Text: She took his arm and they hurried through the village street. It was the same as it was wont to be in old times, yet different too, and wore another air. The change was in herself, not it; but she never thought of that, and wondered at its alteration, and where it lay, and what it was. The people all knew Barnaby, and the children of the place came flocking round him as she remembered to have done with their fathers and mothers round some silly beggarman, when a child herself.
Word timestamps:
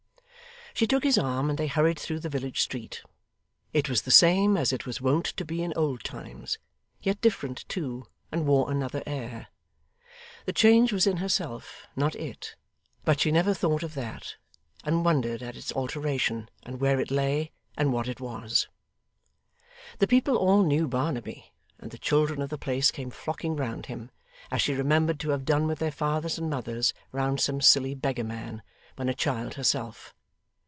She 0.73 0.87
took 0.87 1.03
his 1.03 1.17
arm 1.17 1.49
and 1.49 1.59
they 1.59 1.67
hurried 1.67 1.99
through 1.99 2.21
the 2.21 2.29
village 2.29 2.61
street. 2.61 3.03
It 3.73 3.89
was 3.89 4.01
the 4.03 4.09
same 4.09 4.55
as 4.55 4.71
it 4.71 4.85
was 4.85 5.01
wont 5.01 5.25
to 5.25 5.43
be 5.43 5.61
in 5.61 5.73
old 5.75 6.01
times, 6.05 6.57
yet 7.01 7.19
different 7.19 7.67
too, 7.67 8.05
and 8.31 8.47
wore 8.47 8.71
another 8.71 9.03
air. 9.05 9.47
The 10.45 10.53
change 10.53 10.93
was 10.93 11.05
in 11.05 11.17
herself, 11.17 11.87
not 11.97 12.15
it; 12.15 12.55
but 13.03 13.19
she 13.19 13.33
never 13.33 13.53
thought 13.53 13.83
of 13.83 13.95
that, 13.95 14.37
and 14.85 15.03
wondered 15.03 15.43
at 15.43 15.57
its 15.57 15.73
alteration, 15.73 16.49
and 16.63 16.79
where 16.79 17.01
it 17.01 17.11
lay, 17.11 17.51
and 17.77 17.91
what 17.91 18.07
it 18.07 18.21
was. 18.21 18.69
The 19.99 20.07
people 20.07 20.37
all 20.37 20.63
knew 20.63 20.87
Barnaby, 20.87 21.51
and 21.79 21.91
the 21.91 21.97
children 21.99 22.41
of 22.41 22.49
the 22.49 22.57
place 22.57 22.91
came 22.91 23.09
flocking 23.11 23.57
round 23.57 23.87
him 23.87 24.09
as 24.49 24.61
she 24.61 24.73
remembered 24.73 25.19
to 25.19 25.31
have 25.31 25.43
done 25.45 25.67
with 25.67 25.79
their 25.79 25.91
fathers 25.91 26.37
and 26.39 26.49
mothers 26.49 26.93
round 27.11 27.41
some 27.41 27.59
silly 27.59 27.93
beggarman, 27.93 28.61
when 28.95 29.09
a 29.09 29.13
child 29.13 29.55
herself. 29.55 30.15